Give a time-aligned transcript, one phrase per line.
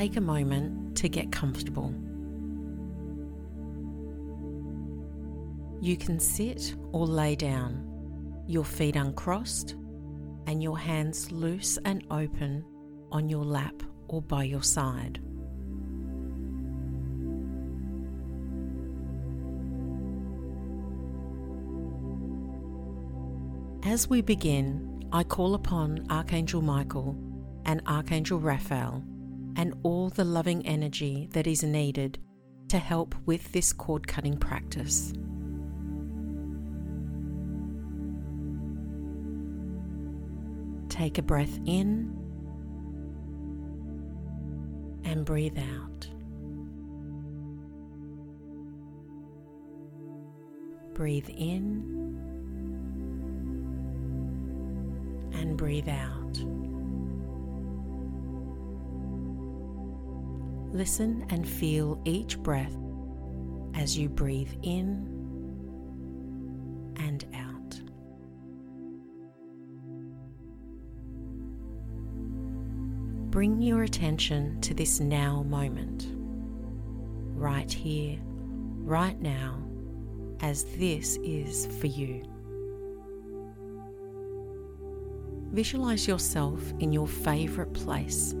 [0.00, 1.94] take a moment to get comfortable.
[5.82, 7.84] You can sit or lay down,
[8.46, 9.74] your feet uncrossed
[10.46, 12.64] and your hands loose and open
[13.12, 13.74] on your lap
[14.08, 15.20] or by your side.
[23.84, 27.18] As we begin, I call upon Archangel Michael
[27.66, 29.04] and Archangel Raphael
[29.60, 32.18] and all the loving energy that is needed
[32.66, 35.12] to help with this cord cutting practice.
[40.88, 42.16] Take a breath in
[45.04, 46.08] and breathe out.
[50.94, 52.16] Breathe in
[55.34, 56.69] and breathe out.
[60.72, 62.76] Listen and feel each breath
[63.74, 65.06] as you breathe in
[66.96, 67.80] and out.
[73.30, 76.08] Bring your attention to this now moment,
[77.34, 79.62] right here, right now,
[80.40, 82.22] as this is for you.
[85.52, 88.34] Visualize yourself in your favourite place,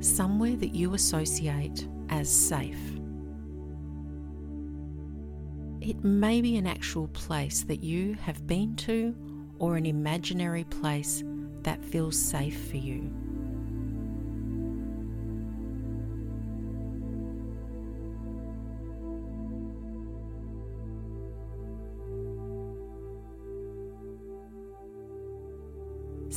[0.00, 2.78] somewhere that you associate as safe.
[5.80, 9.14] It may be an actual place that you have been to
[9.58, 11.24] or an imaginary place
[11.62, 13.10] that feels safe for you.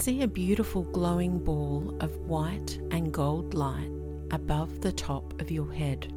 [0.00, 3.90] See a beautiful glowing ball of white and gold light
[4.30, 6.10] above the top of your head.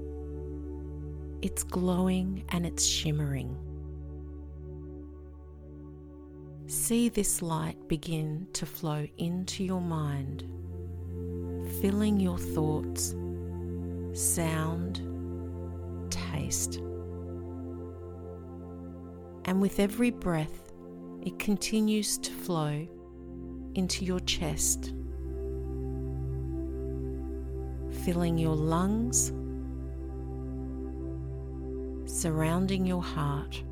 [1.42, 3.58] It's glowing and it's shimmering.
[6.68, 10.46] See this light begin to flow into your mind,
[11.82, 13.14] filling your thoughts,
[14.14, 15.02] sound,
[16.10, 16.76] taste.
[19.44, 20.72] And with every breath,
[21.22, 22.88] it continues to flow
[23.76, 24.94] into your chest,
[28.04, 29.32] filling your lungs,
[32.06, 33.64] surrounding your heart.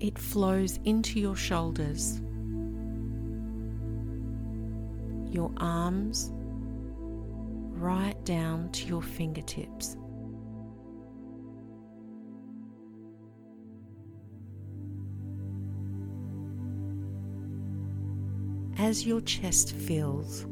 [0.00, 2.20] It flows into your shoulders,
[5.30, 6.32] your arms,
[7.82, 9.96] right down to your fingertips.
[18.82, 20.44] As your chest fills,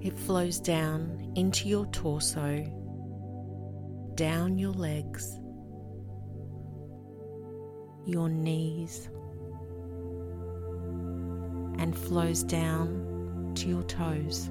[0.00, 2.62] it flows down into your torso,
[4.14, 5.40] down your legs,
[8.06, 9.08] your knees,
[11.80, 14.48] and flows down to your toes.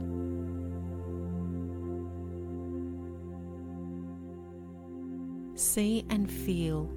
[5.55, 6.91] See and feel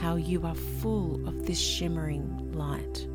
[0.00, 3.08] how you are full of this shimmering light.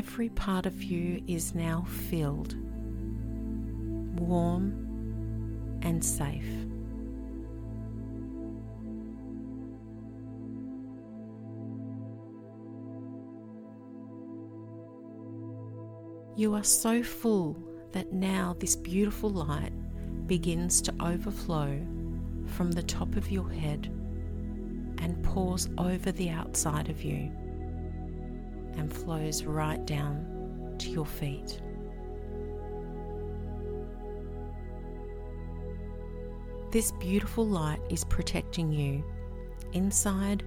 [0.00, 2.54] Every part of you is now filled,
[4.18, 4.72] warm,
[5.82, 6.42] and safe.
[16.34, 17.62] You are so full
[17.92, 19.72] that now this beautiful light
[20.26, 21.78] begins to overflow
[22.46, 23.92] from the top of your head
[24.96, 27.30] and pours over the outside of you
[28.76, 31.60] and flows right down to your feet.
[36.70, 39.04] This beautiful light is protecting you
[39.72, 40.44] inside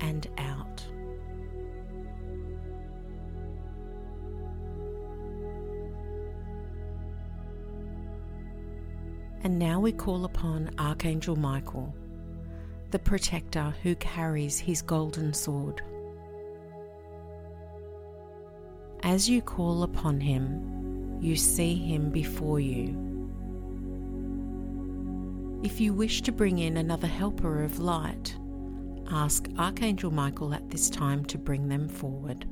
[0.00, 0.84] and out.
[9.42, 11.94] And now we call upon Archangel Michael,
[12.90, 15.82] the protector who carries his golden sword.
[19.06, 22.88] As you call upon him, you see him before you.
[25.62, 28.36] If you wish to bring in another helper of light,
[29.08, 32.46] ask Archangel Michael at this time to bring them forward.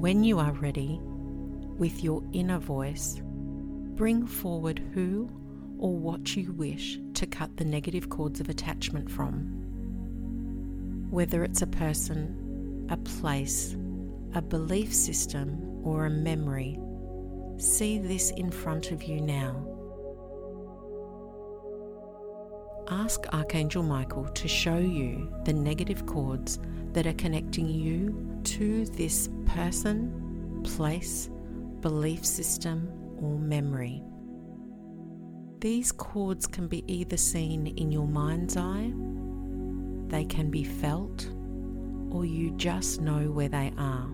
[0.00, 1.00] When you are ready,
[1.78, 3.20] with your inner voice,
[3.96, 5.28] bring forward who
[5.78, 9.62] or what you wish to cut the negative cords of attachment from.
[11.10, 13.76] Whether it's a person, a place,
[14.34, 16.78] a belief system, or a memory,
[17.58, 19.74] see this in front of you now.
[22.88, 26.58] Ask Archangel Michael to show you the negative cords
[26.92, 31.30] that are connecting you to this person, place,
[31.80, 32.90] belief system,
[33.20, 34.02] or memory.
[35.64, 38.92] These cords can be either seen in your mind's eye,
[40.08, 41.26] they can be felt,
[42.10, 44.06] or you just know where they are.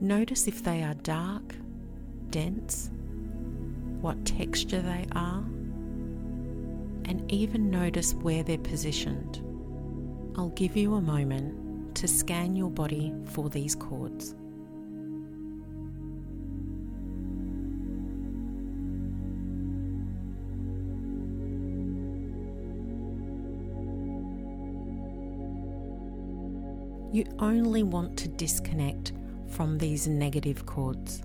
[0.00, 1.54] Notice if they are dark,
[2.30, 2.90] dense,
[4.00, 5.44] what texture they are,
[7.04, 9.40] and even notice where they're positioned.
[10.36, 14.34] I'll give you a moment to scan your body for these cords.
[27.12, 29.12] You only want to disconnect
[29.48, 31.22] from these negative cords,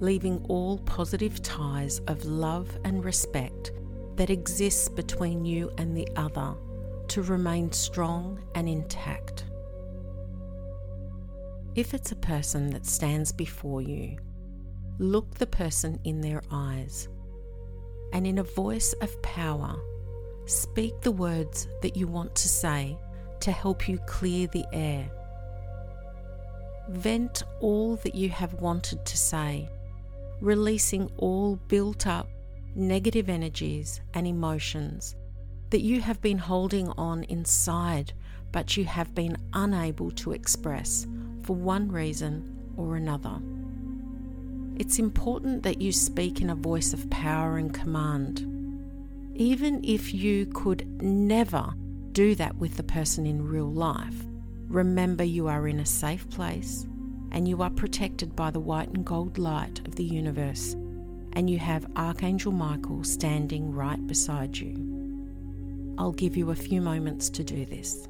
[0.00, 3.72] leaving all positive ties of love and respect
[4.16, 6.54] that exists between you and the other
[7.08, 9.44] to remain strong and intact.
[11.74, 14.16] If it's a person that stands before you,
[14.98, 17.08] look the person in their eyes
[18.12, 19.78] and in a voice of power,
[20.46, 22.96] speak the words that you want to say
[23.40, 25.10] to help you clear the air
[26.88, 29.68] Vent all that you have wanted to say,
[30.40, 32.28] releasing all built up
[32.76, 35.16] negative energies and emotions
[35.70, 38.12] that you have been holding on inside
[38.52, 41.06] but you have been unable to express
[41.42, 43.40] for one reason or another.
[44.78, 48.40] It's important that you speak in a voice of power and command.
[49.34, 51.74] Even if you could never
[52.16, 54.24] do that with the person in real life,
[54.68, 56.86] Remember, you are in a safe place
[57.30, 60.74] and you are protected by the white and gold light of the universe,
[61.34, 65.94] and you have Archangel Michael standing right beside you.
[65.98, 68.08] I'll give you a few moments to do this.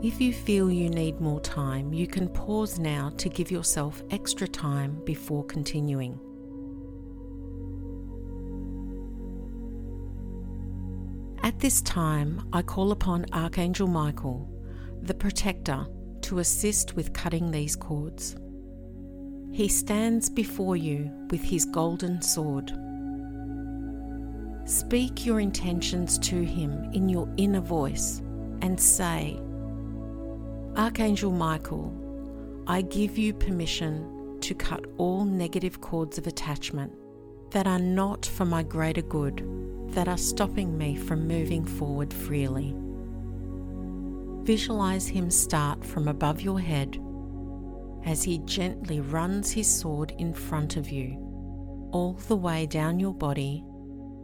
[0.00, 4.46] If you feel you need more time, you can pause now to give yourself extra
[4.46, 6.20] time before continuing.
[11.42, 14.48] At this time, I call upon Archangel Michael,
[15.02, 15.84] the protector,
[16.22, 18.36] to assist with cutting these cords.
[19.50, 22.70] He stands before you with his golden sword.
[24.64, 28.22] Speak your intentions to him in your inner voice
[28.62, 29.40] and say,
[30.78, 31.92] Archangel Michael,
[32.68, 36.92] I give you permission to cut all negative cords of attachment
[37.50, 39.42] that are not for my greater good,
[39.88, 42.76] that are stopping me from moving forward freely.
[44.44, 47.02] Visualize him start from above your head
[48.04, 51.18] as he gently runs his sword in front of you,
[51.90, 53.64] all the way down your body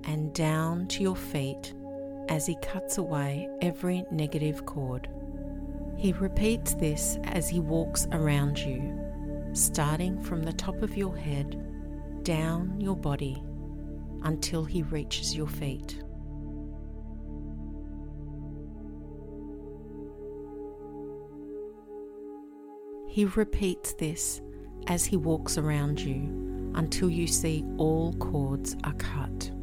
[0.04, 1.74] and down to your feet
[2.28, 5.08] as he cuts away every negative cord.
[5.96, 8.98] He repeats this as he walks around you,
[9.52, 11.60] starting from the top of your head
[12.24, 13.42] down your body
[14.22, 16.02] until he reaches your feet.
[23.08, 24.40] He repeats this
[24.88, 29.53] as he walks around you until you see all cords are cut.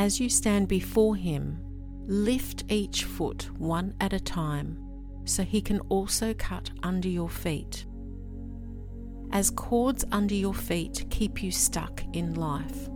[0.00, 1.58] As you stand before Him,
[2.06, 4.78] lift each foot one at a time
[5.26, 7.84] so He can also cut under your feet.
[9.30, 12.88] As cords under your feet keep you stuck in life.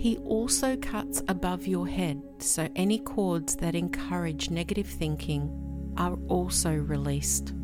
[0.00, 5.50] He also cuts above your head, so any cords that encourage negative thinking
[5.96, 7.54] are also released.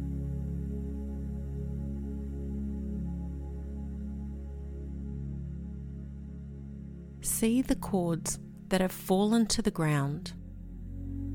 [7.28, 10.32] See the cords that have fallen to the ground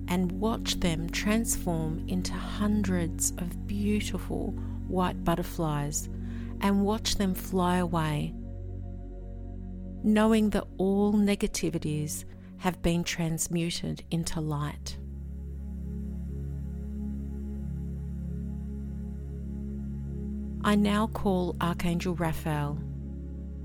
[0.07, 4.51] and watch them transform into hundreds of beautiful
[4.87, 6.09] white butterflies
[6.61, 8.33] and watch them fly away.
[10.03, 12.25] knowing that all negativities
[12.57, 14.97] have been transmuted into light.
[20.65, 22.79] I now call Archangel Raphael,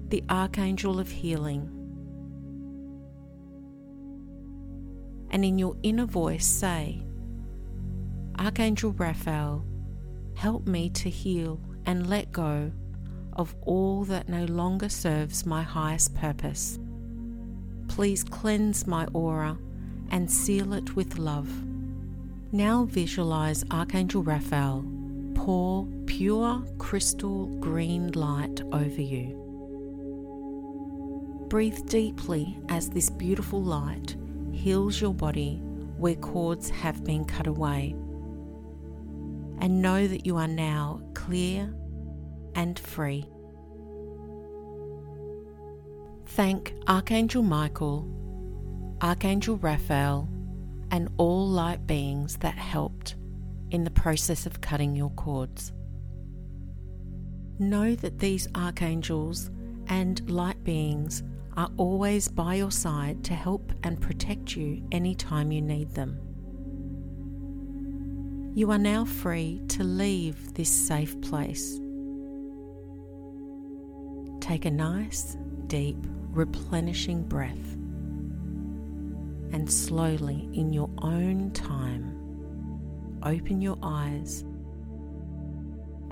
[0.08, 1.77] the Archangel of Healing.
[5.30, 7.02] And in your inner voice say,
[8.38, 9.64] Archangel Raphael,
[10.34, 12.70] help me to heal and let go
[13.34, 16.78] of all that no longer serves my highest purpose.
[17.88, 19.56] Please cleanse my aura
[20.10, 21.48] and seal it with love.
[22.52, 24.84] Now visualize Archangel Raphael
[25.34, 29.44] pour pure crystal green light over you.
[31.48, 34.16] Breathe deeply as this beautiful light
[34.58, 35.60] heals your body
[35.96, 37.94] where cords have been cut away.
[39.60, 41.72] And know that you are now clear
[42.54, 43.28] and free.
[46.26, 48.06] Thank Archangel Michael,
[49.00, 50.28] Archangel Raphael,
[50.90, 53.16] and all light beings that helped
[53.70, 55.72] in the process of cutting your cords.
[57.58, 59.50] Know that these archangels
[59.88, 61.22] and light beings
[61.58, 66.16] are always by your side to help and protect you anytime you need them.
[68.54, 71.80] You are now free to leave this safe place.
[74.40, 75.36] Take a nice,
[75.66, 75.96] deep,
[76.30, 77.76] replenishing breath
[79.52, 84.42] and slowly, in your own time, open your eyes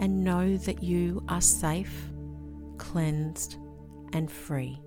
[0.00, 2.10] and know that you are safe,
[2.78, 3.58] cleansed,
[4.12, 4.80] and free.